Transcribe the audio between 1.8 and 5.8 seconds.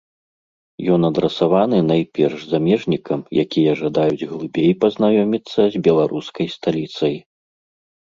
найперш, замежнікам, якія жадаюць глыбей пазнаёміцца